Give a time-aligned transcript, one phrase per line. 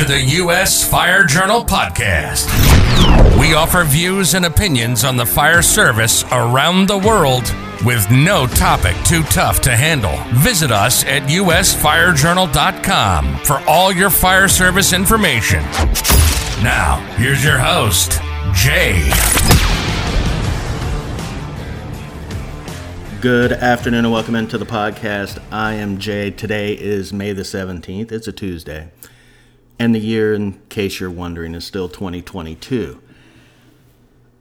[0.00, 0.88] to the U.S.
[0.88, 2.48] Fire Journal podcast.
[3.38, 7.54] We offer views and opinions on the fire service around the world
[7.84, 10.16] with no topic too tough to handle.
[10.38, 15.62] Visit us at usfirejournal.com for all your fire service information.
[16.62, 18.22] Now, here's your host,
[18.54, 19.02] Jay.
[23.20, 25.42] Good afternoon and welcome into the podcast.
[25.52, 26.30] I am Jay.
[26.30, 28.10] Today is May the 17th.
[28.10, 28.88] It's a Tuesday.
[29.80, 33.00] And the year, in case you're wondering, is still 2022.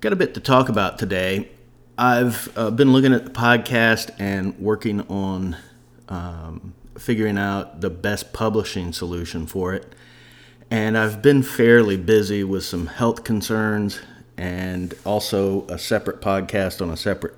[0.02, 1.48] Got a bit to talk about today.
[1.98, 5.56] I've uh, been looking at the podcast and working on
[6.10, 9.94] um, figuring out the best publishing solution for it.
[10.70, 14.02] And I've been fairly busy with some health concerns
[14.36, 17.38] and also a separate podcast on a separate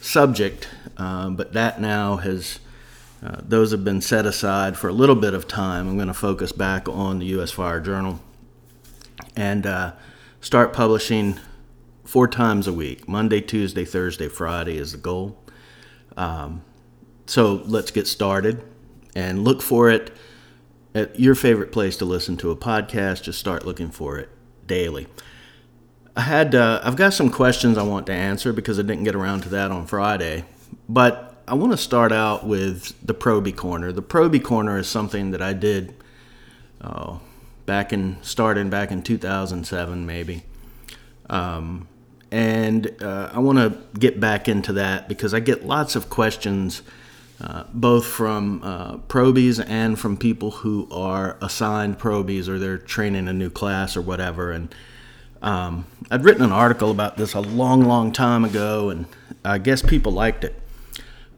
[0.00, 2.60] subject, um, but that now has,
[3.24, 5.88] uh, those have been set aside for a little bit of time.
[5.88, 7.50] I'm going to focus back on the U.S.
[7.50, 8.20] Fire Journal
[9.34, 9.92] and uh,
[10.42, 11.40] start publishing
[12.04, 15.38] four times a week Monday, Tuesday, Thursday, Friday is the goal.
[16.18, 16.62] Um,
[17.26, 18.62] so let's get started
[19.16, 20.12] and look for it
[20.94, 23.22] at your favorite place to listen to a podcast.
[23.22, 24.28] Just start looking for it
[24.66, 25.06] daily.
[26.14, 29.14] I had uh, I've got some questions I want to answer because I didn't get
[29.14, 30.44] around to that on Friday,
[30.88, 33.92] but I want to start out with the Proby Corner.
[33.92, 35.94] The Proby Corner is something that I did
[36.80, 37.18] uh,
[37.66, 40.42] back in starting back in 2007 maybe,
[41.28, 41.86] um,
[42.30, 46.82] and uh, I want to get back into that because I get lots of questions.
[47.40, 53.26] Uh, both from uh, probies and from people who are assigned probies or they're training
[53.26, 54.52] a new class or whatever.
[54.52, 54.72] And
[55.42, 59.06] um, I'd written an article about this a long, long time ago, and
[59.44, 60.54] I guess people liked it.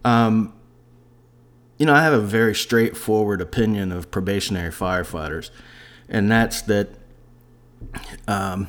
[0.06, 0.52] Um,
[1.78, 5.50] you know, I have a very straightforward opinion of probationary firefighters,
[6.08, 6.90] and that's that
[8.28, 8.68] um,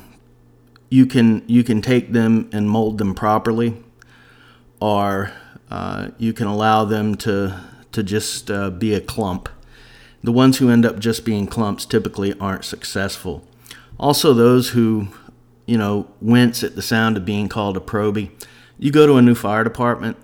[0.90, 3.76] you can you can take them and mold them properly,
[4.80, 5.30] or
[5.70, 7.60] uh, you can allow them to
[7.92, 9.48] to just uh, be a clump.
[10.24, 13.46] The ones who end up just being clumps typically aren't successful.
[13.96, 15.08] Also, those who
[15.66, 18.30] you know, wince at the sound of being called a proby.
[18.78, 20.16] You go to a new fire department,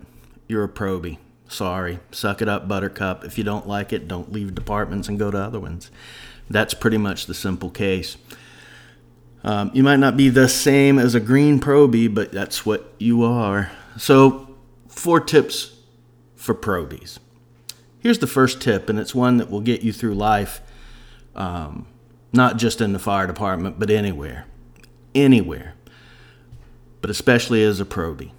[0.48, 1.18] you're a proby.
[1.48, 3.24] Sorry, suck it up, Buttercup.
[3.24, 5.90] If you don't like it, don't leave departments and go to other ones.
[6.48, 8.16] That's pretty much the simple case.
[9.42, 13.22] Um, you might not be the same as a green proby, but that's what you
[13.22, 13.70] are.
[13.98, 14.56] So,
[14.88, 15.76] four tips
[16.34, 17.20] for probies.
[18.00, 20.60] Here's the first tip, and it's one that will get you through life,
[21.34, 21.86] um,
[22.32, 24.46] not just in the fire department, but anywhere
[25.14, 25.74] anywhere,
[27.00, 28.32] but especially as a probie.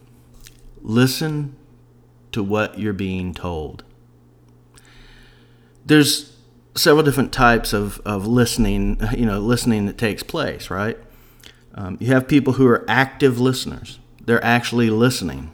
[0.81, 1.55] Listen
[2.35, 3.85] to what you're being told.
[5.85, 6.35] There's
[6.75, 10.97] several different types of, of listening, you know, listening that takes place, right?
[11.75, 13.99] Um, you have people who are active listeners.
[14.25, 15.49] They're actually listening.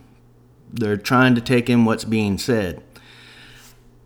[0.73, 2.81] They're trying to take in what's being said.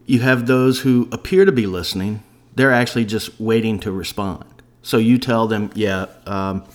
[0.05, 2.23] You have those who appear to be listening.
[2.55, 4.43] They're actually just waiting to respond.
[4.81, 6.65] So you tell them, yeah, um,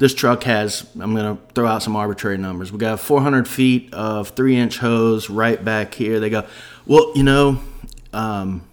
[0.00, 2.72] this truck has, I'm going to throw out some arbitrary numbers.
[2.72, 6.18] We got 400 feet of three inch hose right back here.
[6.18, 6.46] They go,
[6.86, 7.60] well, you know,
[8.14, 8.66] um,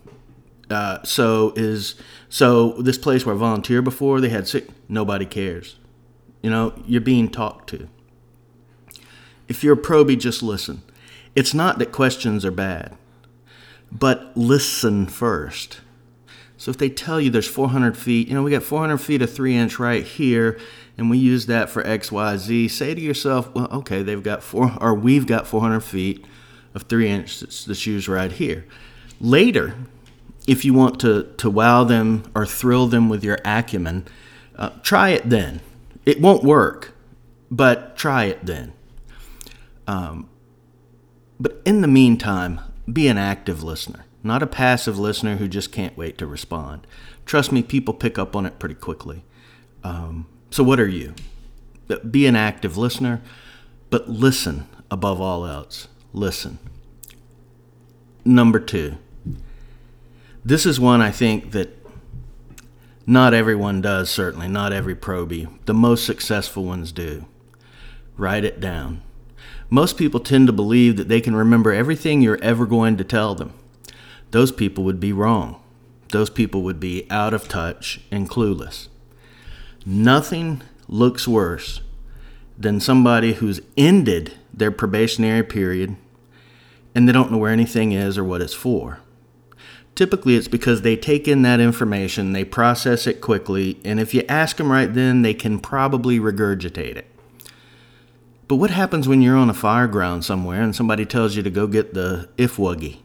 [0.70, 1.96] uh, so is,
[2.30, 5.76] so this place where I volunteered before, they had six, nobody cares.
[6.42, 7.90] You know, you're being talked to.
[9.50, 10.82] If you're a probie, just listen.
[11.36, 12.96] It's not that questions are bad,
[13.92, 15.82] but listen first.
[16.56, 19.32] So if they tell you there's 400 feet, you know, we got 400 feet of
[19.32, 20.58] three inch right here,
[20.98, 24.96] and we use that for XYZ, say to yourself, well, okay, they've got four, or
[24.96, 26.26] we've got 400 feet
[26.74, 28.66] of three inch that's used right here.
[29.22, 29.76] Later,
[30.48, 34.06] if you want to, to wow them or thrill them with your acumen,
[34.56, 35.62] uh, try it then.
[36.06, 36.96] It won't work,
[37.52, 38.74] but try it then.
[39.86, 40.30] Um,
[41.40, 42.60] but in the meantime,
[42.92, 46.88] be an active listener, not a passive listener who just can't wait to respond.
[47.26, 49.24] Trust me, people pick up on it pretty quickly.
[49.84, 51.14] Um, so, what are you?
[52.10, 53.22] Be an active listener,
[53.90, 55.88] but listen above all else.
[56.14, 56.60] Listen.
[58.26, 58.98] Number two,
[60.44, 61.78] this is one I think that
[63.06, 65.48] not everyone does, certainly, not every probie.
[65.66, 67.26] The most successful ones do.
[68.18, 69.02] Write it down.
[69.70, 73.36] Most people tend to believe that they can remember everything you're ever going to tell
[73.36, 73.54] them.
[74.32, 75.62] Those people would be wrong.
[76.12, 78.88] Those people would be out of touch and clueless.
[79.90, 81.80] Nothing looks worse
[82.58, 85.96] than somebody who's ended their probationary period
[86.94, 89.00] and they don't know where anything is or what it's for.
[89.96, 94.24] Typically, it's because they take in that information, they process it quickly, and if you
[94.28, 97.08] ask them right then, they can probably regurgitate it.
[98.50, 101.50] But what happens when you're on a fire ground somewhere and somebody tells you to
[101.50, 102.98] go get the ifwuggy?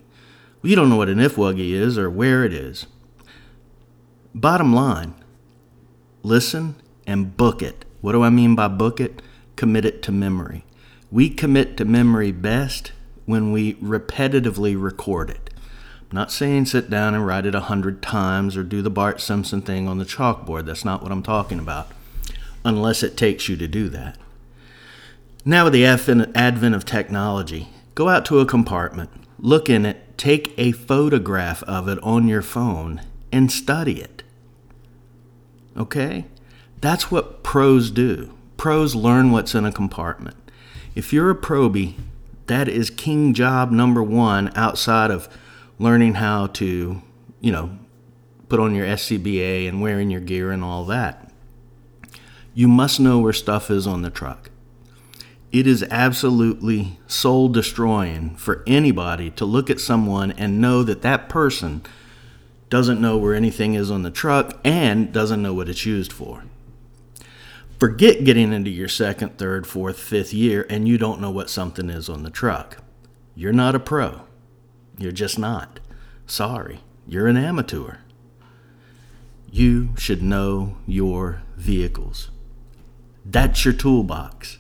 [0.61, 2.87] Well, you don't know what an ifwuggy is or where it is.
[4.35, 5.15] Bottom line,
[6.23, 6.77] listen
[7.07, 7.85] and book it.
[8.01, 9.23] What do I mean by book it?
[9.57, 10.65] Commit it to memory.
[11.11, 12.93] We commit to memory best
[13.27, 15.51] when we repetitively record it.
[16.11, 19.21] I'm not saying sit down and write it a hundred times or do the Bart
[19.21, 20.67] Simpson thing on the chalkboard.
[20.67, 21.89] That's not what I'm talking about,
[22.65, 24.19] unless it takes you to do that.
[25.45, 30.55] Now, with the advent of technology, go out to a compartment, look in it, take
[30.57, 33.01] a photograph of it on your phone,
[33.33, 34.22] and study it.
[35.77, 36.27] Okay?
[36.81, 38.35] That's what pros do.
[38.57, 40.37] Pros learn what's in a compartment.
[40.95, 41.95] If you're a probie,
[42.47, 45.29] that is king job number one outside of
[45.79, 47.01] learning how to,
[47.41, 47.79] you know,
[48.49, 51.31] put on your SCBA and wearing your gear and all that.
[52.55, 54.51] You must know where stuff is on the truck.
[55.51, 61.29] It is absolutely soul destroying for anybody to look at someone and know that that
[61.29, 61.83] person
[62.73, 66.45] doesn't know where anything is on the truck and doesn't know what it's used for.
[67.79, 71.91] Forget getting into your second, third, fourth, fifth year and you don't know what something
[71.91, 72.79] is on the truck.
[73.35, 74.23] You're not a pro.
[74.97, 75.81] You're just not.
[76.27, 77.97] Sorry, you're an amateur.
[79.51, 82.31] You should know your vehicles.
[83.23, 84.57] That's your toolbox.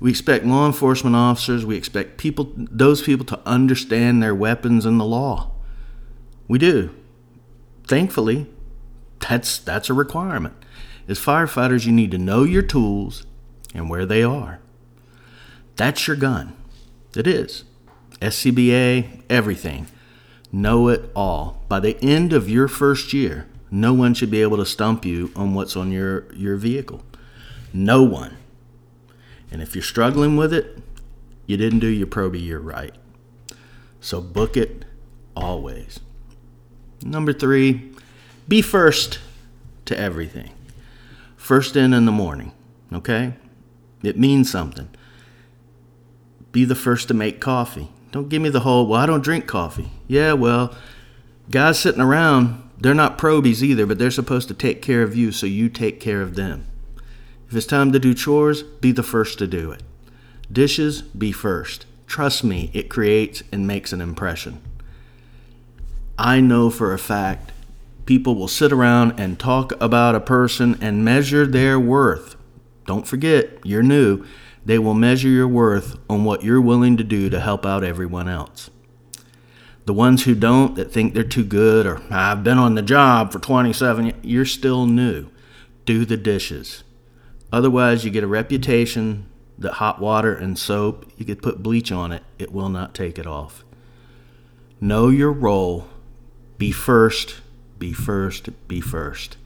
[0.00, 4.98] We expect law enforcement officers, we expect people those people to understand their weapons and
[4.98, 5.52] the law.
[6.48, 6.94] We do.
[7.86, 8.46] Thankfully,
[9.20, 10.54] that's that's a requirement.
[11.06, 13.26] As firefighters, you need to know your tools
[13.74, 14.60] and where they are.
[15.76, 16.54] That's your gun.
[17.14, 17.64] It is.
[18.20, 19.86] SCBA, everything.
[20.50, 21.62] Know it all.
[21.68, 25.30] By the end of your first year, no one should be able to stump you
[25.36, 27.02] on what's on your, your vehicle.
[27.72, 28.36] No one.
[29.50, 30.78] And if you're struggling with it,
[31.46, 32.94] you didn't do your probie year right.
[34.00, 34.84] So book it
[35.36, 36.00] always.
[37.02, 37.92] Number three,
[38.48, 39.20] be first
[39.84, 40.50] to everything.
[41.36, 42.52] First in in the morning,
[42.92, 43.34] okay?
[44.02, 44.88] It means something.
[46.52, 47.88] Be the first to make coffee.
[48.10, 49.90] Don't give me the whole, well, I don't drink coffee.
[50.06, 50.74] Yeah, well,
[51.50, 55.32] guys sitting around, they're not probies either, but they're supposed to take care of you,
[55.32, 56.66] so you take care of them.
[57.48, 59.82] If it's time to do chores, be the first to do it.
[60.50, 61.86] Dishes, be first.
[62.06, 64.62] Trust me, it creates and makes an impression.
[66.18, 67.52] I know for a fact
[68.04, 72.34] people will sit around and talk about a person and measure their worth.
[72.86, 74.24] Don't forget, you're new.
[74.64, 78.28] They will measure your worth on what you're willing to do to help out everyone
[78.28, 78.70] else.
[79.84, 83.30] The ones who don't, that think they're too good, or I've been on the job
[83.30, 85.28] for 27 years, you're still new.
[85.84, 86.82] Do the dishes.
[87.52, 89.26] Otherwise, you get a reputation
[89.56, 93.18] that hot water and soap, you could put bleach on it, it will not take
[93.18, 93.64] it off.
[94.80, 95.88] Know your role.
[96.58, 97.40] Be first,
[97.78, 99.36] be first, be first.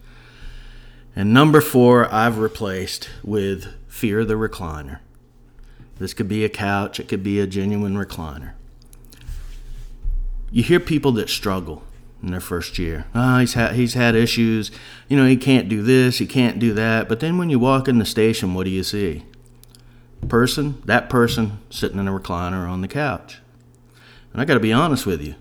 [1.14, 5.00] And number four, I've replaced with fear the recliner.
[5.98, 8.52] This could be a couch, it could be a genuine recliner.
[10.50, 11.82] You hear people that struggle
[12.22, 13.06] in their first year.
[13.14, 14.70] Oh, he's he's had issues.
[15.08, 17.08] You know, he can't do this, he can't do that.
[17.08, 19.24] But then when you walk in the station, what do you see?
[20.28, 23.38] Person, that person sitting in a recliner on the couch.
[24.32, 25.34] And I got to be honest with you.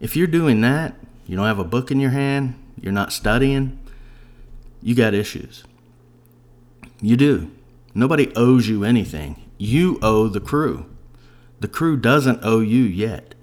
[0.00, 0.94] If you're doing that,
[1.26, 3.78] you don't have a book in your hand, you're not studying,
[4.82, 5.64] you got issues.
[7.00, 7.50] You do.
[7.94, 9.42] Nobody owes you anything.
[9.58, 10.86] You owe the crew.
[11.60, 13.34] The crew doesn't owe you yet.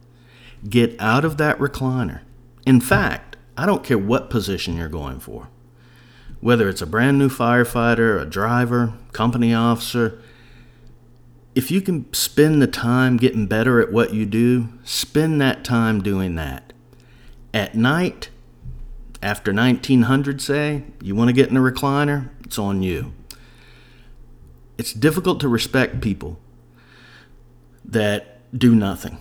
[0.69, 2.21] Get out of that recliner.
[2.65, 5.49] In fact, I don't care what position you're going for.
[6.39, 10.21] Whether it's a brand new firefighter, a driver, company officer,
[11.55, 16.01] if you can spend the time getting better at what you do, spend that time
[16.01, 16.73] doing that.
[17.53, 18.29] At night,
[19.21, 23.13] after 1900, say, you want to get in a recliner, it's on you
[24.77, 26.39] it's difficult to respect people
[27.85, 29.17] that do nothing.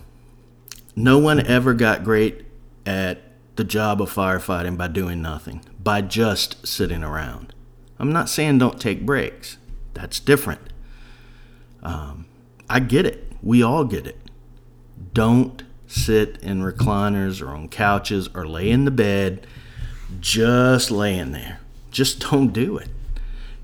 [0.95, 2.45] No one ever got great
[2.85, 3.21] at
[3.55, 7.53] the job of firefighting by doing nothing, by just sitting around.
[7.99, 9.57] I'm not saying don't take breaks,
[9.93, 10.72] that's different.
[11.83, 12.25] Um,
[12.69, 13.31] I get it.
[13.41, 14.17] We all get it.
[15.13, 19.45] Don't sit in recliners or on couches or lay in the bed
[20.19, 21.59] just laying there.
[21.91, 22.89] Just don't do it.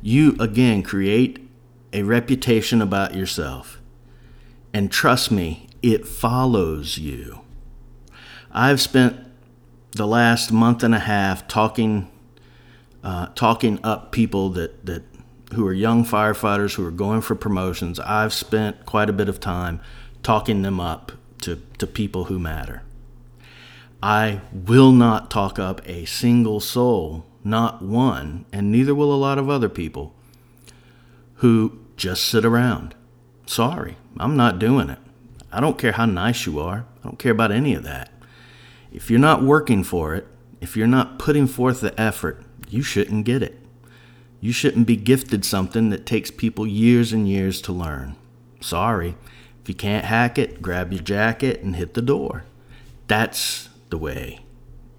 [0.01, 1.47] You, again, create
[1.91, 3.81] a reputation about yourself.
[4.73, 7.41] And trust me, it follows you.
[8.51, 9.17] I've spent
[9.91, 12.11] the last month and a half talking
[13.01, 15.03] uh, talking up people that, that
[15.53, 17.99] who are young firefighters who are going for promotions.
[17.99, 19.81] I've spent quite a bit of time
[20.23, 22.83] talking them up to, to people who matter.
[24.01, 29.37] I will not talk up a single soul, not one, and neither will a lot
[29.37, 30.13] of other people
[31.35, 32.95] who just sit around.
[33.45, 34.99] Sorry, I'm not doing it.
[35.51, 36.85] I don't care how nice you are.
[36.99, 38.11] I don't care about any of that.
[38.91, 40.27] If you're not working for it,
[40.61, 43.57] if you're not putting forth the effort, you shouldn't get it.
[44.41, 48.15] You shouldn't be gifted something that takes people years and years to learn.
[48.61, 49.15] Sorry.
[49.61, 52.45] If you can't hack it, grab your jacket and hit the door.
[53.07, 54.39] That's the way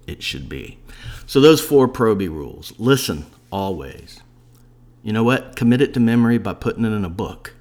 [0.05, 0.77] it should be.
[1.25, 4.21] So, those four Proby rules listen always.
[5.01, 5.55] You know what?
[5.55, 7.53] Commit it to memory by putting it in a book,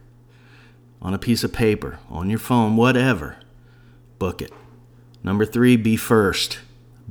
[1.00, 3.36] on a piece of paper, on your phone, whatever.
[4.18, 4.52] Book it.
[5.22, 6.58] Number three, be first.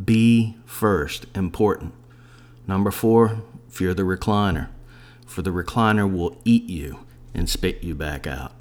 [0.03, 1.25] Be first.
[1.35, 1.93] Important.
[2.67, 3.41] Number four,
[3.79, 4.67] fear the recliner,
[5.25, 6.99] for the recliner will eat you
[7.33, 8.51] and spit you back out.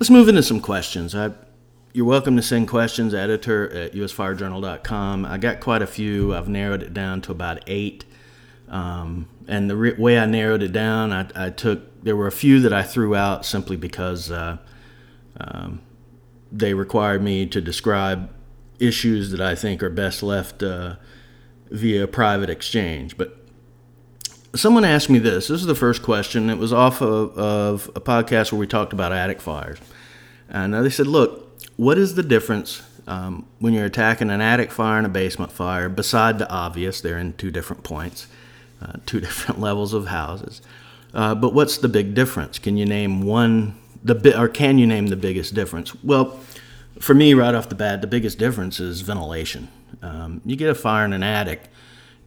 [0.00, 1.14] Let's move into some questions.
[1.14, 1.30] I,
[1.92, 5.24] you're welcome to send questions, editor at usfirejournal.com.
[5.24, 6.34] I got quite a few.
[6.34, 8.04] I've narrowed it down to about eight.
[8.68, 12.32] Um, and the re- way I narrowed it down, I, I, took, there were a
[12.32, 14.56] few that I threw out simply because uh,
[15.38, 15.80] um,
[16.50, 18.30] they required me to describe
[18.80, 20.96] issues that I think are best left uh,
[21.70, 23.16] via private exchange.
[23.16, 23.38] But
[24.54, 25.48] someone asked me this.
[25.48, 26.50] This is the first question.
[26.50, 29.78] It was off of, of a podcast where we talked about attic fires.
[30.48, 34.98] And they said, look, what is the difference um, when you're attacking an attic fire
[34.98, 38.26] and a basement fire, beside the obvious, they're in two different points,
[38.80, 40.62] uh, two different levels of houses.
[41.14, 42.58] Uh, but what's the big difference?
[42.58, 45.94] Can you name one, the or can you name the biggest difference?
[46.02, 46.40] Well,
[46.98, 49.68] for me, right off the bat, the biggest difference is ventilation.
[50.00, 51.64] Um, you get a fire in an attic,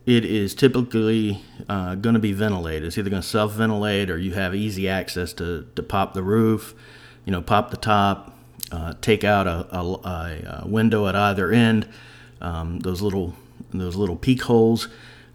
[0.05, 2.83] it is typically uh, going to be ventilated.
[2.83, 6.21] It's either going to self ventilate or you have easy access to, to pop the
[6.21, 6.75] roof,
[7.25, 8.37] you know, pop the top,
[8.71, 11.87] uh, take out a, a, a, window at either end,
[12.41, 13.35] um, those little
[13.73, 14.87] those little peak holes.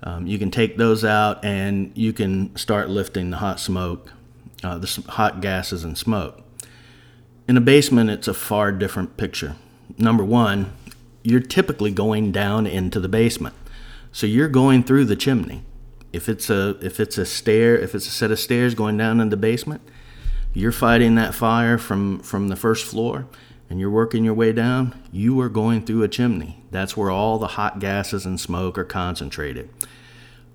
[0.03, 4.13] Um, you can take those out and you can start lifting the hot smoke,
[4.63, 6.41] uh, the hot gases and smoke.
[7.49, 9.57] In a basement, it's a far different picture.
[9.99, 10.73] Number one,
[11.23, 13.55] you're typically going down into the basement.
[14.13, 15.63] So you're going through the chimney.
[16.13, 19.21] If it's a if it's a stair, if it's a set of stairs going down
[19.21, 19.83] in the basement,
[20.53, 23.27] you're fighting that fire from from the first floor
[23.69, 26.65] and you're working your way down, you are going through a chimney.
[26.73, 29.71] That's where all the hot gases and smoke are concentrated.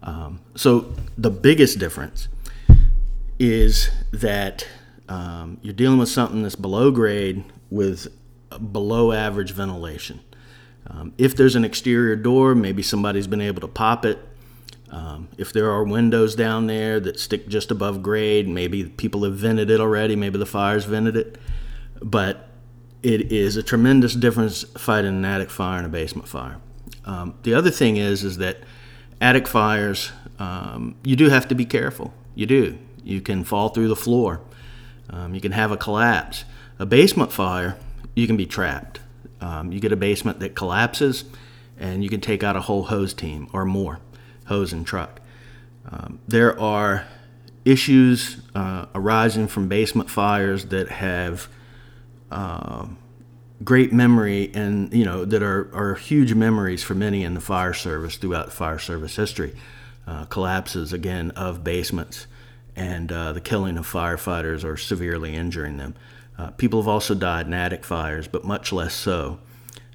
[0.03, 2.27] Um, so the biggest difference
[3.39, 4.67] is that
[5.07, 8.07] um, you're dealing with something that's below grade with
[8.71, 10.19] below average ventilation.
[10.87, 14.19] Um, if there's an exterior door, maybe somebody's been able to pop it.
[14.91, 19.35] Um, if there are windows down there that stick just above grade, maybe people have
[19.35, 21.37] vented it already, maybe the fire's vented it.
[22.01, 22.49] But
[23.01, 26.57] it is a tremendous difference fighting an attic fire and a basement fire.
[27.05, 28.59] Um, the other thing is, is that
[29.21, 32.13] attic fires, um, you do have to be careful.
[32.33, 32.77] You do.
[33.03, 34.41] You can fall through the floor.
[35.09, 36.45] Um, you can have a collapse.
[36.79, 37.77] A basement fire,
[38.15, 38.99] you can be trapped.
[39.41, 41.25] Um, you get a basement that collapses,
[41.77, 43.99] and you can take out a whole hose team or more,
[44.45, 45.21] hose and truck.
[45.89, 47.05] Um, there are
[47.63, 51.47] issues uh, arising from basement fires that have
[52.31, 52.87] uh,
[53.63, 57.73] great memory and you know that are, are huge memories for many in the fire
[57.73, 59.55] service throughout fire service history.
[60.07, 62.27] Uh, collapses again of basements
[62.75, 65.95] and uh, the killing of firefighters or severely injuring them.
[66.37, 69.39] Uh, people have also died in attic fires, but much less so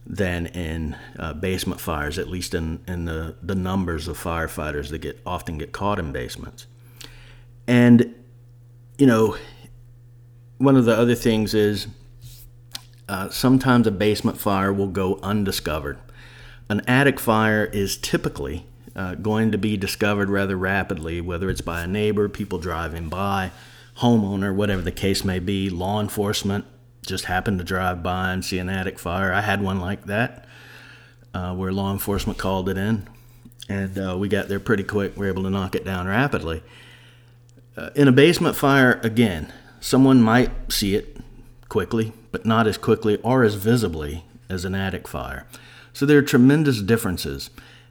[0.06, 4.98] than in uh, basement fires, at least in, in the, the numbers of firefighters that
[4.98, 6.66] get often get caught in basements.
[7.66, 8.14] And,
[8.98, 9.36] you know,
[10.58, 11.86] one of the other things is
[13.08, 15.98] uh, sometimes a basement fire will go undiscovered.
[16.68, 18.66] An attic fire is typically
[18.96, 23.50] uh, going to be discovered rather rapidly, whether it's by a neighbor, people driving by,
[24.00, 26.64] homeowner, whatever the case may be, law enforcement
[27.06, 29.32] just happened to drive by and see an attic fire.
[29.32, 30.46] I had one like that
[31.34, 33.08] uh, where law enforcement called it in,
[33.68, 35.16] and uh, we got there pretty quick.
[35.16, 36.62] We were able to knock it down rapidly.
[37.76, 41.18] Uh, in a basement fire, again, someone might see it
[41.68, 45.46] quickly, but not as quickly or as visibly as an attic fire.
[45.92, 47.50] So there are tremendous differences,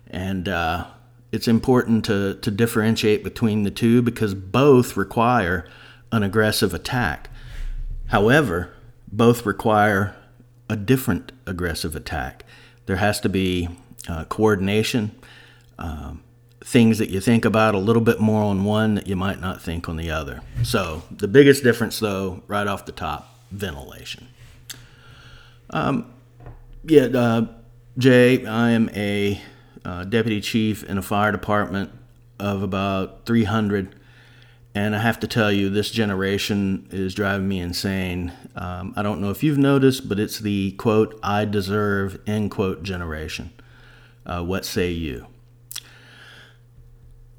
[0.09, 0.87] and uh,
[1.31, 5.67] it's important to, to differentiate between the two because both require
[6.11, 7.29] an aggressive attack.
[8.07, 8.73] However,
[9.11, 10.15] both require
[10.69, 12.43] a different aggressive attack.
[12.85, 13.69] There has to be
[14.07, 15.11] uh, coordination,
[15.77, 16.23] um,
[16.61, 19.61] things that you think about a little bit more on one that you might not
[19.61, 20.41] think on the other.
[20.63, 24.27] So, the biggest difference, though, right off the top ventilation.
[25.69, 26.11] Um,
[26.83, 27.47] yeah, uh,
[27.97, 29.41] Jay, I am a
[29.85, 31.91] uh, deputy chief in a fire department
[32.39, 33.95] of about 300
[34.79, 38.31] and I have to tell you, this generation is driving me insane.
[38.55, 42.81] Um, I don't know if you've noticed, but it's the quote, I deserve, end quote,
[42.81, 43.51] generation.
[44.25, 45.27] Uh, what say you?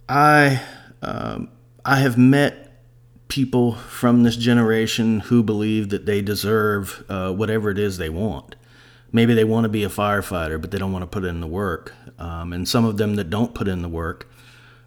[0.07, 0.61] I,
[1.01, 1.49] um,
[1.83, 2.83] I have met
[3.29, 8.55] people from this generation who believe that they deserve uh, whatever it is they want.
[9.13, 11.47] Maybe they want to be a firefighter, but they don't want to put in the
[11.47, 11.95] work.
[12.19, 14.31] Um, and some of them that don't put in the work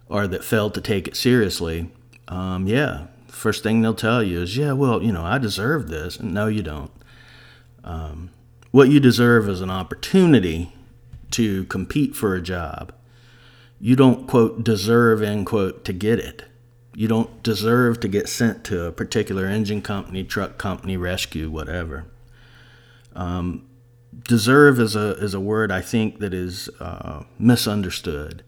[0.08, 1.90] or that fail to take it seriously
[2.28, 6.20] um, yeah, first thing they'll tell you is, yeah, well, you know, I deserve this.
[6.20, 6.90] no, you don't.
[7.82, 8.30] Um,
[8.70, 10.72] what you deserve is an opportunity
[11.32, 12.92] to compete for a job.
[13.80, 16.44] You don't, quote, deserve, end quote, to get it.
[16.94, 22.06] You don't deserve to get sent to a particular engine company, truck company, rescue, whatever.
[23.14, 23.66] Um,
[24.22, 28.42] deserve is a, is a word I think that is uh, misunderstood.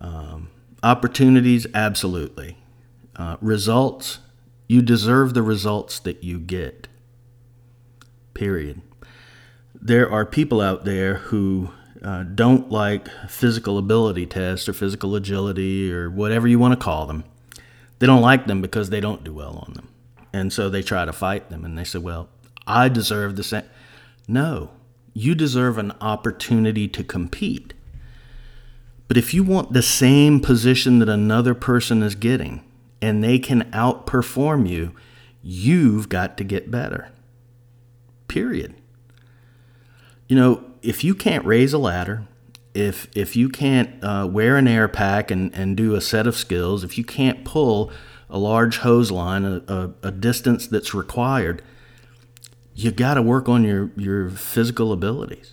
[0.00, 0.48] Um,
[0.82, 2.56] opportunities, absolutely.
[3.16, 4.18] Uh, results,
[4.66, 6.88] you deserve the results that you get.
[8.32, 8.80] Period.
[9.74, 11.70] There are people out there who
[12.02, 17.06] uh, don't like physical ability tests or physical agility or whatever you want to call
[17.06, 17.24] them.
[17.98, 19.88] They don't like them because they don't do well on them.
[20.32, 22.28] And so they try to fight them and they say, well,
[22.66, 23.64] I deserve the same.
[24.26, 24.70] No,
[25.12, 27.72] you deserve an opportunity to compete.
[29.06, 32.63] But if you want the same position that another person is getting,
[33.04, 34.94] and they can outperform you,
[35.42, 37.10] you've got to get better.
[38.28, 38.74] Period.
[40.26, 42.26] You know, if you can't raise a ladder,
[42.72, 46.34] if if you can't uh, wear an air pack and, and do a set of
[46.34, 47.92] skills, if you can't pull
[48.30, 51.62] a large hose line a, a, a distance that's required,
[52.74, 55.52] you got to work on your, your physical abilities.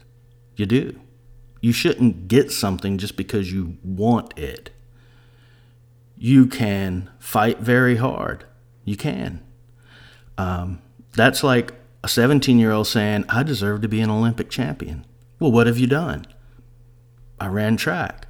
[0.55, 0.97] You do.
[1.59, 4.69] You shouldn't get something just because you want it
[6.23, 8.45] you can fight very hard.
[8.85, 9.43] You can.
[10.37, 10.79] Um,
[11.13, 15.03] that's like a 17 year old saying, I deserve to be an Olympic champion.
[15.39, 16.27] Well, what have you done?
[17.39, 18.27] I ran track.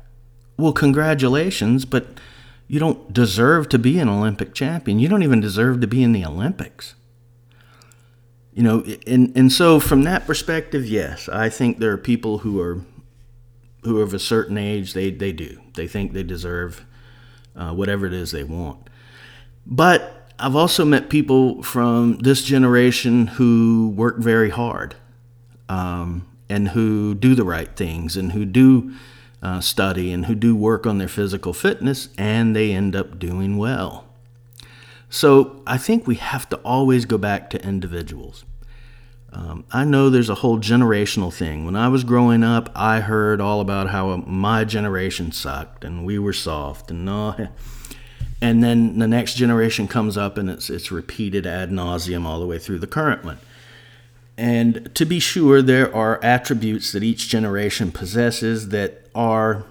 [0.56, 2.08] Well, congratulations, but
[2.66, 5.00] you don't deserve to be an Olympic champion.
[5.00, 6.96] You don't even deserve to be in the Olympics.
[8.54, 12.62] You know, and, and so from that perspective, yes, I think there are people who
[12.62, 12.86] are
[13.84, 15.60] who are of a certain age, they, they do.
[15.74, 16.86] They think they deserve
[17.56, 18.90] uh, whatever it is they want.
[19.66, 24.96] But I've also met people from this generation who work very hard
[25.70, 28.94] um, and who do the right things and who do
[29.44, 33.58] uh, study and who do work on their physical fitness and they end up doing
[33.58, 34.06] well.
[35.10, 38.46] So I think we have to always go back to individuals.
[39.34, 41.66] Um, I know there's a whole generational thing.
[41.66, 46.20] When I was growing up, I heard all about how my generation sucked and we
[46.20, 47.48] were soft and no.
[48.44, 52.48] And then the next generation comes up and it's it's repeated ad nauseum all the
[52.48, 53.38] way through the current one.
[54.36, 59.66] And to be sure, there are attributes that each generation possesses that are,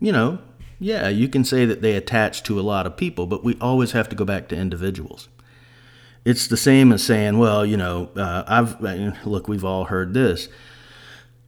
[0.00, 0.38] you know,
[0.78, 3.92] yeah, you can say that they attach to a lot of people, but we always
[3.92, 5.28] have to go back to individuals
[6.26, 8.80] it's the same as saying, well, you know, uh, I've
[9.24, 10.48] look, we've all heard this.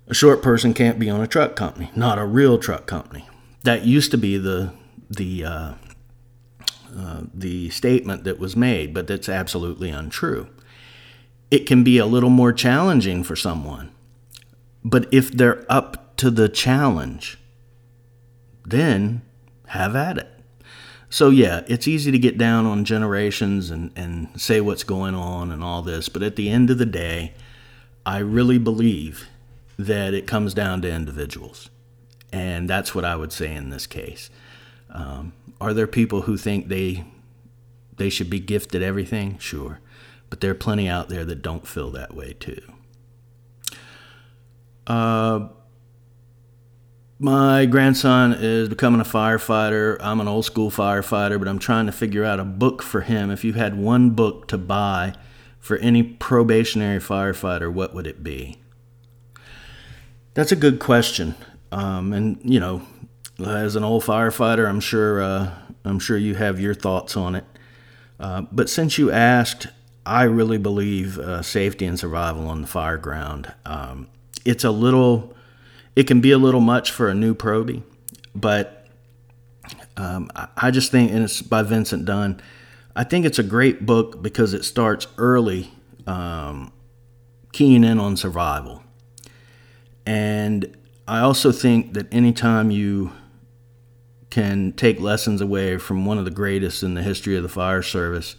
[0.07, 3.29] A short person can't be on a truck company, not a real truck company.
[3.64, 4.73] That used to be the
[5.11, 5.75] the uh,
[6.97, 10.49] uh, the statement that was made, but that's absolutely untrue.
[11.51, 13.91] It can be a little more challenging for someone,
[14.85, 17.37] but if they're up to the challenge,
[18.64, 19.23] then
[19.67, 20.38] have at it.
[21.11, 25.51] So, yeah, it's easy to get down on generations and, and say what's going on
[25.51, 27.33] and all this, but at the end of the day,
[28.05, 29.27] I really believe
[29.79, 31.71] that it comes down to individuals.
[32.33, 34.29] And that's what I would say in this case.
[34.90, 37.05] Um, are there people who think they
[37.97, 39.38] they should be gifted everything?
[39.38, 39.81] Sure.
[40.31, 42.61] But there are plenty out there that don't feel that way too.
[44.87, 45.49] Uh,
[47.18, 49.96] my grandson is becoming a firefighter.
[50.00, 53.31] I'm an old school firefighter, but I'm trying to figure out a book for him.
[53.31, 55.14] If you had one book to buy
[55.59, 58.59] for any probationary firefighter, what would it be?
[60.35, 61.35] That's a good question.
[61.72, 62.83] Um, and you know,
[63.44, 65.50] as an old firefighter, I'm sure uh,
[65.85, 67.44] I'm sure you have your thoughts on it.
[68.20, 69.68] Uh, but since you asked,
[70.07, 73.52] I really believe uh, safety and survival on the fire ground.
[73.64, 74.09] Um,
[74.44, 75.37] it's a little,
[75.99, 77.83] it can be a little much for a new probie,
[78.33, 78.87] but
[79.97, 82.41] um, I, just think, and it's by Vincent Dunn.
[82.95, 85.73] I think it's a great book because it starts early,
[86.07, 86.73] um,
[87.51, 88.85] keying in on survival.
[90.07, 90.77] And
[91.09, 93.11] I also think that anytime you
[94.31, 97.83] can take lessons away from one of the greatest in the history of the fire
[97.83, 98.37] service,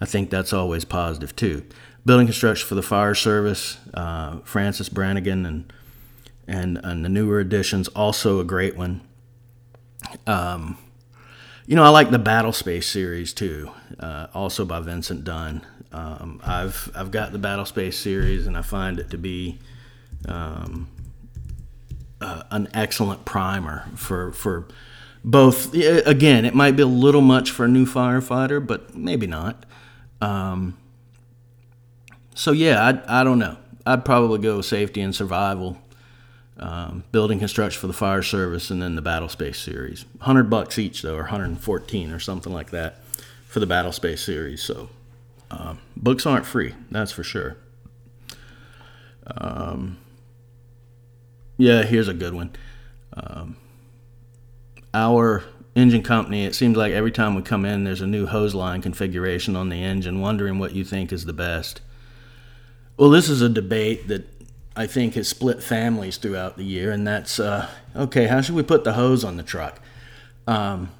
[0.00, 1.62] I think that's always positive too.
[2.04, 5.72] Building construction for the fire service, uh, Francis Brannigan and,
[6.46, 9.00] and and the newer editions, also a great one.
[10.26, 10.78] Um,
[11.66, 15.66] you know, I like the Battle Space series too, uh, also by Vincent Dunn.
[15.92, 19.58] Um, I've I've got the Battle Space series, and I find it to be
[20.28, 20.88] um,
[22.20, 24.68] uh, an excellent primer for for
[25.24, 25.74] both.
[25.74, 29.66] Again, it might be a little much for a new firefighter, but maybe not.
[30.20, 30.76] Um,
[32.34, 33.56] so yeah, I I don't know.
[33.84, 35.78] I'd probably go safety and survival
[36.58, 40.04] um, building construction for the fire service, and then the battle space series.
[40.18, 43.02] 100 bucks each though, or 114 or something like that
[43.46, 44.62] for the battle space series.
[44.62, 44.88] So
[45.50, 47.56] um, books aren't free, that's for sure.
[49.26, 49.98] Um,
[51.56, 52.54] yeah, here's a good one.
[53.14, 53.56] Um,
[54.92, 58.54] our engine company, it seems like every time we come in, there's a new hose
[58.54, 61.80] line configuration on the engine, wondering what you think is the best.
[62.96, 64.26] Well, this is a debate that
[64.76, 68.26] I think has split families throughout the year, and that's uh, okay.
[68.26, 69.80] How should we put the hose on the truck?
[70.46, 70.90] Um,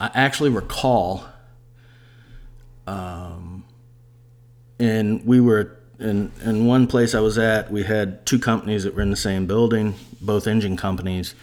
[0.00, 1.24] I actually recall,
[2.88, 3.64] um,
[4.80, 7.70] and we were in in one place I was at.
[7.70, 11.36] We had two companies that were in the same building, both engine companies,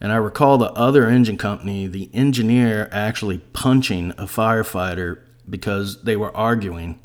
[0.00, 6.16] and I recall the other engine company, the engineer actually punching a firefighter because they
[6.16, 6.98] were arguing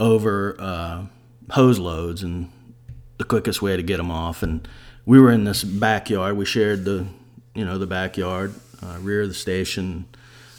[0.00, 1.04] over uh,
[1.50, 2.50] hose loads and
[3.22, 4.42] the quickest way to get them off.
[4.42, 4.66] And
[5.06, 6.36] we were in this backyard.
[6.36, 7.06] We shared the,
[7.54, 10.06] you know, the backyard, uh, rear of the station.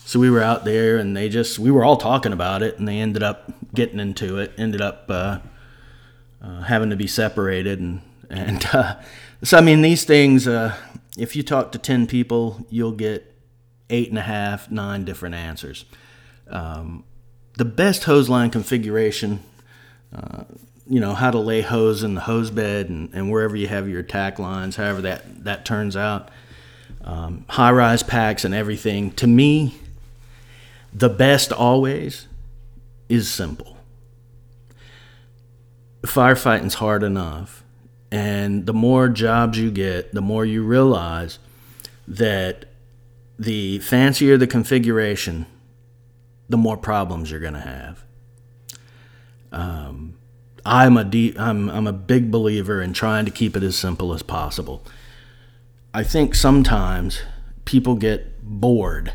[0.06, 2.88] So we were out there, and they just we were all talking about it, and
[2.88, 4.54] they ended up getting into it.
[4.58, 5.39] Ended up uh,
[6.41, 8.95] uh, having to be separated, and and uh,
[9.43, 10.47] so I mean these things.
[10.47, 10.76] Uh,
[11.17, 13.34] if you talk to ten people, you'll get
[13.89, 15.86] eight and a half, nine different answers.
[16.47, 17.04] Um,
[17.58, 19.41] the best hose line configuration
[20.13, 20.43] uh,
[20.88, 23.88] you know how to lay hose in the hose bed and, and wherever you have
[23.88, 26.30] your attack lines however that that turns out.
[27.04, 29.12] Um, high rise packs and everything.
[29.13, 29.76] To me
[30.93, 32.28] the best always
[33.10, 33.78] is simple.
[36.04, 37.63] Firefighting's hard enough
[38.12, 41.39] and the more jobs you get the more you realize
[42.08, 42.65] that
[43.39, 45.46] the fancier the configuration
[46.50, 48.04] the more problems you're going to have.
[49.52, 50.15] Um,
[50.65, 54.13] I'm a deep, I'm I'm a big believer in trying to keep it as simple
[54.13, 54.84] as possible.
[55.93, 57.21] I think sometimes
[57.65, 59.13] people get bored.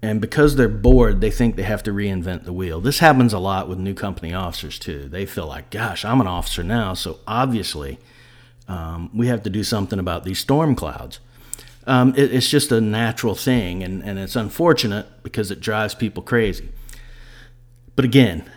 [0.00, 2.80] And because they're bored, they think they have to reinvent the wheel.
[2.80, 5.08] This happens a lot with new company officers too.
[5.08, 7.98] They feel like, gosh, I'm an officer now, so obviously
[8.68, 11.18] um, we have to do something about these storm clouds.
[11.84, 16.22] Um, it, it's just a natural thing, and, and it's unfortunate because it drives people
[16.22, 16.68] crazy.
[17.96, 18.48] But again,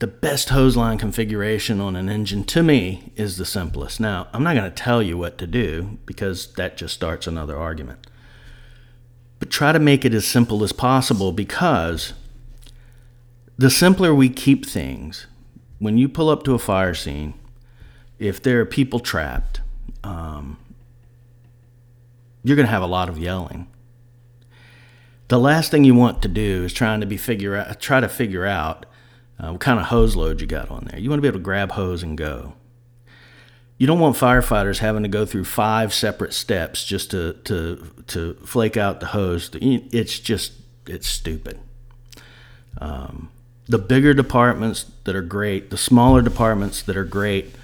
[0.00, 4.00] the best hose line configuration on an engine to me is the simplest.
[4.00, 7.56] Now, I'm not going to tell you what to do because that just starts another
[7.56, 8.06] argument.
[9.38, 12.12] But try to make it as simple as possible because
[13.56, 15.26] the simpler we keep things,
[15.78, 17.34] when you pull up to a fire scene,
[18.18, 19.60] if there are people trapped,
[20.02, 20.58] um,
[22.42, 23.68] you're going to have a lot of yelling.
[25.28, 28.08] The last thing you want to do is trying to be figure out, try to
[28.08, 28.86] figure out
[29.38, 30.98] uh, what kind of hose load you got on there.
[30.98, 32.54] You want to be able to grab hose and go.
[33.76, 38.34] You don't want firefighters having to go through five separate steps just to to to
[38.44, 39.50] flake out the hose.
[39.54, 40.52] It's just
[40.86, 41.58] it's stupid.
[42.78, 43.30] Um,
[43.66, 47.54] the bigger departments that are great, the smaller departments that are great,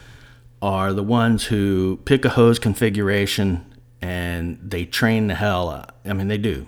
[0.63, 3.65] are the ones who pick a hose configuration
[4.03, 5.95] and they train the hell out.
[6.05, 6.67] I mean, they do.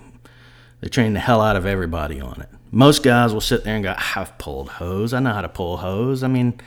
[0.80, 2.48] They train the hell out of everybody on it.
[2.74, 5.12] Most guys will sit there and go, I've pulled hose.
[5.12, 6.22] I know how to pull hose.
[6.22, 6.58] I mean,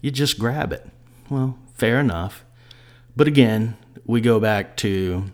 [0.00, 0.88] you just grab it.
[1.28, 2.44] Well, fair enough.
[3.14, 5.26] But again, we go back to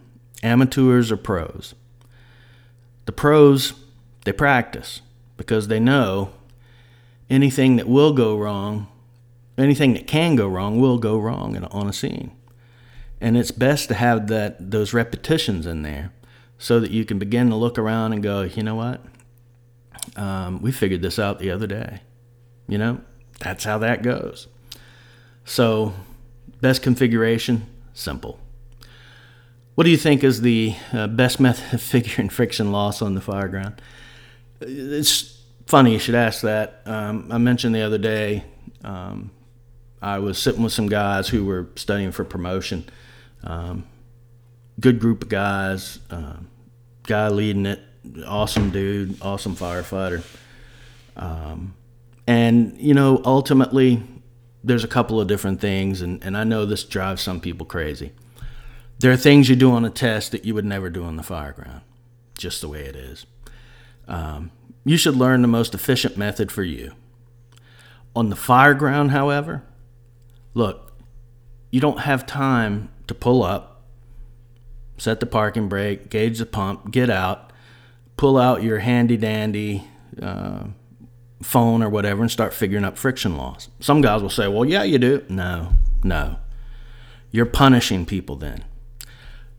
[0.43, 1.77] amateurs or pros.
[3.05, 3.75] The pros,
[4.25, 5.01] they practice
[5.37, 6.33] because they know
[7.31, 8.89] anything that will go wrong,
[9.57, 12.33] anything that can go wrong, will go wrong on a scene.
[13.21, 16.13] And it's best to have that those repetitions in there
[16.59, 19.01] so that you can begin to look around and go, you know what?
[20.15, 22.01] Um, we figured this out the other day.
[22.69, 23.01] You know,
[23.41, 24.47] that's how that goes.
[25.45, 25.95] So
[26.61, 27.67] Best configuration?
[27.93, 28.39] Simple.
[29.75, 33.21] What do you think is the uh, best method of figuring friction loss on the
[33.21, 33.81] fire ground?
[34.61, 36.81] It's funny you should ask that.
[36.87, 38.45] Um, I mentioned the other day
[38.85, 39.31] um,
[40.01, 42.89] I was sitting with some guys who were studying for promotion.
[43.45, 43.85] Um,
[44.81, 46.37] good group of guys, uh,
[47.03, 47.81] guy leading it,
[48.27, 50.23] awesome dude, awesome firefighter.
[51.17, 51.75] Um,
[52.27, 54.03] and, you know, ultimately,
[54.65, 58.13] there's a couple of different things, and, and I know this drives some people crazy.
[58.99, 61.23] There are things you do on a test that you would never do on the
[61.23, 61.83] fire ground,
[62.37, 63.27] just the way it is.
[64.09, 64.51] Um,
[64.85, 66.93] you should learn the most efficient method for you.
[68.15, 69.63] On the fire ground, however,
[70.55, 70.93] look,
[71.71, 73.83] you don't have time to pull up,
[74.97, 77.46] set the parking brake, gauge the pump, get out,
[78.17, 79.85] pull out your handy dandy
[80.21, 80.65] uh,
[81.43, 83.69] phone or whatever and start figuring up friction loss.
[83.81, 85.25] Some guys will say, well, yeah, you do.
[85.29, 86.37] No, no.
[87.31, 88.65] You're punishing people then.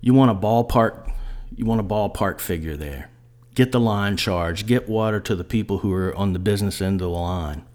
[0.01, 1.11] You want a ballpark,
[1.55, 3.09] you want a ballpark figure there.
[3.55, 7.01] Get the line charge, get water to the people who are on the business end
[7.01, 7.65] of the line.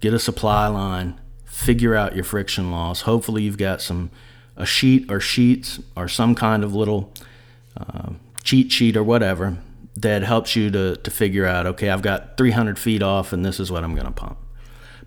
[0.00, 3.02] Get a supply line, figure out your friction loss.
[3.02, 4.10] Hopefully, you've got some
[4.56, 7.12] a sheet or sheets or some kind of little
[7.76, 8.10] uh,
[8.42, 9.58] cheat sheet or whatever
[9.96, 13.58] that helps you to, to figure out okay, I've got 300 feet off and this
[13.58, 14.38] is what I'm going to pump.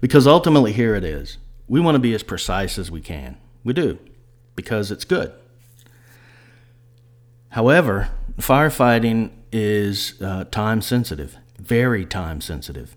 [0.02, 1.38] Because ultimately, here it is.
[1.68, 3.38] We want to be as precise as we can.
[3.64, 4.00] We do,
[4.56, 5.34] because it's good.
[7.50, 12.96] However, firefighting is uh, time sensitive, very time sensitive.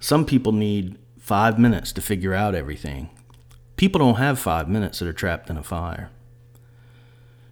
[0.00, 3.10] Some people need five minutes to figure out everything.
[3.76, 6.10] People don't have five minutes that are trapped in a fire.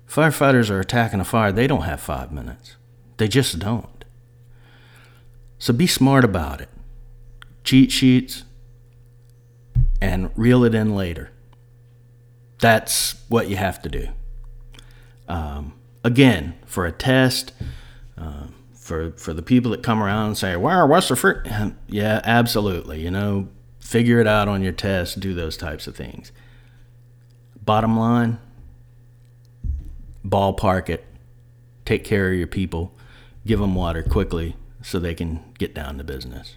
[0.08, 2.76] Firefighters are attacking a fire, they don't have five minutes.
[3.22, 4.04] They just don't.
[5.60, 6.68] So be smart about it.
[7.62, 8.42] Cheat sheets
[10.00, 11.30] and reel it in later.
[12.58, 14.08] That's what you have to do.
[15.28, 17.52] Um, again, for a test,
[18.18, 21.46] uh, for for the people that come around and say, "Wow, what's the fruit?"
[21.86, 23.02] Yeah, absolutely.
[23.02, 26.32] You know, figure it out on your test, do those types of things.
[27.64, 28.40] Bottom line,
[30.26, 31.04] ballpark it,
[31.84, 32.96] take care of your people,
[33.46, 36.56] give them water quickly so they can get down to business.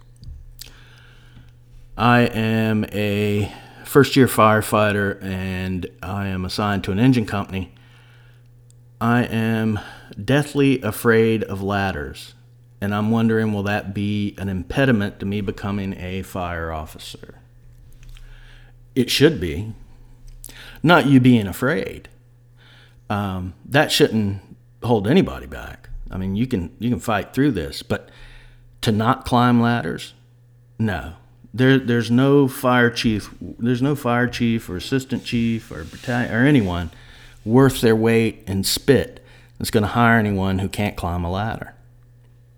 [1.98, 3.52] I am a
[3.86, 7.74] first year firefighter and I am assigned to an engine company.
[9.00, 9.80] I am
[10.24, 12.34] deathly afraid of ladders
[12.82, 17.39] and I'm wondering will that be an impediment to me becoming a fire officer?
[18.93, 19.74] It should be.
[20.84, 22.10] Not you being afraid.
[23.10, 24.41] Um, that shouldn't
[24.84, 25.89] hold anybody back.
[26.12, 28.10] I mean, you can you can fight through this, but
[28.82, 30.13] to not climb ladders,
[30.78, 31.13] no.
[31.54, 33.34] There, there's no fire chief.
[33.39, 36.91] There's no fire chief or assistant chief or battalion or anyone
[37.46, 39.24] worth their weight in spit
[39.58, 41.76] that's going to hire anyone who can't climb a ladder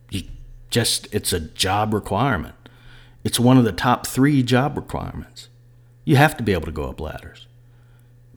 [0.10, 0.24] You
[0.70, 2.56] just it's a job requirement.
[3.24, 5.50] It's one of the top three job requirements.
[6.06, 7.46] You have to be able to go up ladders.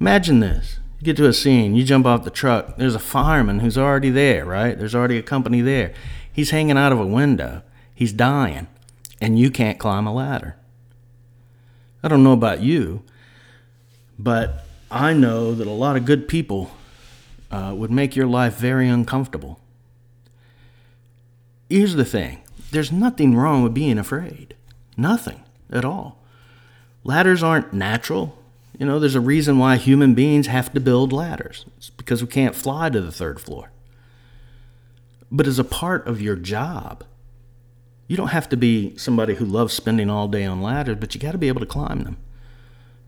[0.00, 0.79] Imagine this.
[1.00, 4.10] You get to a scene, you jump off the truck, there's a fireman who's already
[4.10, 4.78] there, right?
[4.78, 5.92] There's already a company there.
[6.32, 7.62] He's hanging out of a window,
[7.94, 8.68] he's dying,
[9.20, 10.56] and you can't climb a ladder.
[12.02, 13.02] I don't know about you,
[14.18, 16.70] but I know that a lot of good people
[17.50, 19.60] uh, would make your life very uncomfortable
[21.70, 24.54] here's the thing there's nothing wrong with being afraid.
[24.96, 26.22] Nothing at all.
[27.02, 28.38] Ladders aren't natural.
[28.80, 31.66] You know, there's a reason why human beings have to build ladders.
[31.76, 33.70] It's because we can't fly to the third floor.
[35.30, 37.04] But as a part of your job,
[38.08, 41.20] you don't have to be somebody who loves spending all day on ladders, but you
[41.20, 42.16] got to be able to climb them.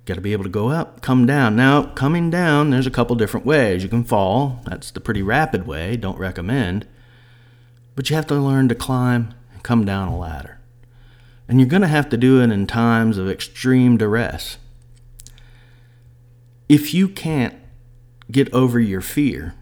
[0.05, 1.57] Got to be able to go up, come down.
[1.57, 3.83] Now, coming down, there's a couple different ways.
[3.83, 4.61] You can fall.
[4.67, 5.97] That's the pretty rapid way.
[5.97, 6.87] Don't recommend.
[7.97, 10.61] But you have to learn to climb and come down a ladder.
[11.49, 14.59] And you're going to have to do it in times of extreme duress.
[16.69, 17.55] If you can't
[18.31, 19.55] get over your fear,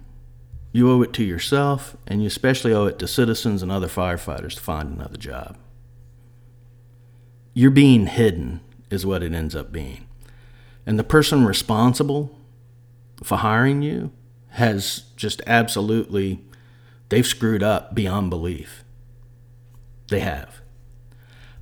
[0.72, 4.54] you owe it to yourself, and you especially owe it to citizens and other firefighters
[4.54, 5.56] to find another job.
[7.52, 8.60] You're being hidden,
[8.90, 10.06] is what it ends up being.
[10.86, 12.38] And the person responsible
[13.22, 14.12] for hiring you
[14.50, 16.40] has just absolutely
[17.10, 18.84] They've screwed up beyond belief.
[20.08, 20.59] They have.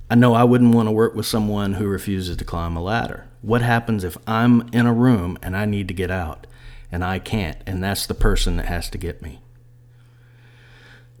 [0.09, 3.25] I know I wouldn't want to work with someone who refuses to climb a ladder.
[3.41, 6.47] What happens if I'm in a room and I need to get out
[6.91, 9.39] and I can't, and that's the person that has to get me?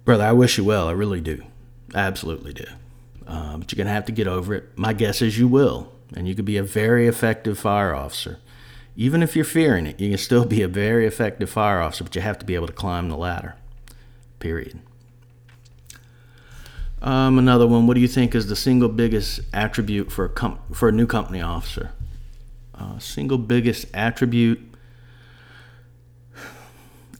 [0.05, 0.87] Brother, I wish you well.
[0.87, 1.43] I really do.
[1.93, 2.65] I absolutely do.
[3.27, 4.75] Uh, but you're going to have to get over it.
[4.75, 5.91] My guess is you will.
[6.15, 8.39] And you could be a very effective fire officer,
[8.95, 12.15] Even if you're fearing it, you can still be a very effective fire officer, but
[12.15, 13.55] you have to be able to climb the ladder.
[14.39, 14.79] Period.
[17.01, 17.87] Um, another one.
[17.87, 21.07] What do you think is the single biggest attribute for a com- for a new
[21.07, 21.91] company officer?
[22.75, 24.59] Uh, single biggest attribute.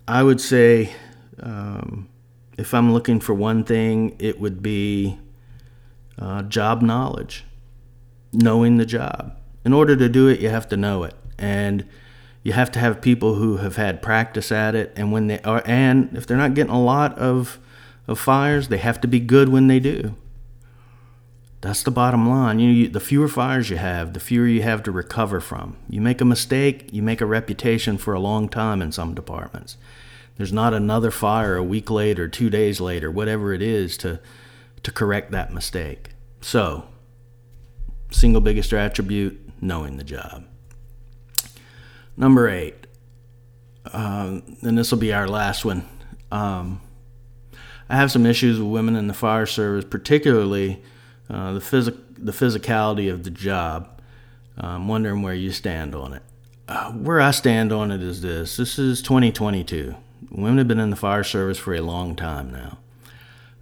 [0.08, 0.92] I would say,
[1.42, 2.10] um,
[2.58, 5.18] if I'm looking for one thing, it would be
[6.18, 7.46] uh, job knowledge,
[8.34, 9.38] knowing the job.
[9.64, 11.88] In order to do it, you have to know it and
[12.44, 15.62] you have to have people who have had practice at it and when they are
[15.66, 17.60] and if they're not getting a lot of
[18.10, 20.16] of fires they have to be good when they do.
[21.62, 22.60] That's the bottom line.
[22.60, 25.78] You, you the fewer fires you have the fewer you have to recover from.
[25.88, 29.78] You make a mistake you make a reputation for a long time in some departments.
[30.38, 34.20] There's not another fire a week later two days later whatever it is to
[34.82, 36.10] to correct that mistake.
[36.42, 36.86] So
[38.10, 40.46] single biggest attribute knowing the job.
[42.18, 42.88] Number eight,
[43.94, 45.88] um, and this will be our last one.
[46.32, 46.82] Um,
[47.90, 50.82] I have some issues with women in the fire service, particularly
[51.30, 54.02] uh, the, phys- the physicality of the job.
[54.58, 56.22] I'm wondering where you stand on it.
[56.68, 59.96] Uh, where I stand on it is this this is 2022.
[60.30, 62.78] Women have been in the fire service for a long time now.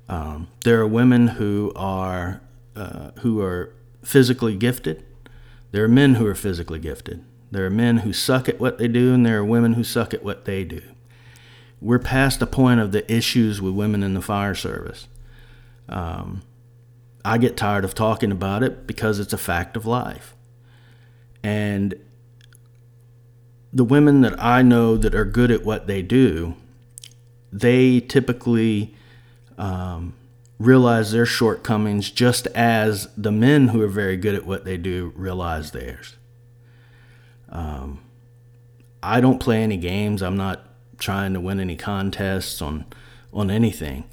[0.10, 2.42] Um, there are women who are
[2.76, 5.06] uh, who are physically gifted.
[5.72, 7.24] There are men who are physically gifted.
[7.50, 10.14] There are men who suck at what they do, and there are women who suck
[10.14, 10.82] at what they do.
[11.80, 15.08] We're past the point of the issues with women in the fire service.
[15.88, 16.42] Um,
[17.24, 20.34] I get tired of talking about it because it's a fact of life.
[21.44, 21.96] And
[23.72, 26.56] the women that I know that are good at what they do,
[27.52, 28.96] they typically
[29.58, 30.14] um,
[30.60, 35.14] realize their shortcomings just as the men who are very good at what they do
[35.16, 36.16] realize theirs.
[37.50, 38.02] Um,
[39.04, 40.22] I don't play any games.
[40.22, 40.67] I'm not
[40.98, 42.86] trying to win any contests on
[43.34, 44.06] on anything,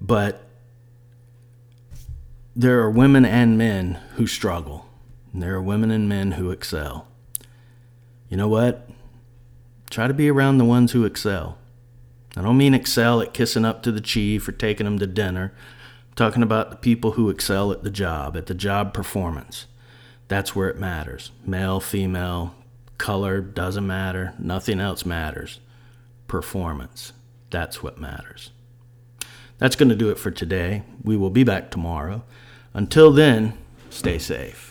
[0.00, 0.46] but
[2.54, 4.86] there are women and men who struggle.
[5.32, 7.08] And there are women and men who excel.
[8.28, 8.88] You know what?
[9.88, 11.58] Try to be around the ones who excel.
[12.36, 15.52] I don't mean excel at kissing up to the chief or taking them to dinner.
[16.08, 19.66] I'm talking about the people who excel at the job, at the job performance.
[20.28, 21.32] That's where it matters.
[21.44, 22.54] Male, female,
[23.00, 24.34] Color doesn't matter.
[24.38, 25.58] Nothing else matters.
[26.30, 27.12] Performance.
[27.50, 28.52] That's what matters.
[29.58, 30.84] That's going to do it for today.
[31.02, 32.22] We will be back tomorrow.
[32.72, 33.54] Until then,
[33.90, 34.69] stay safe.